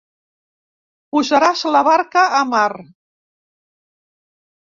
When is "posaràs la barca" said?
1.15-2.23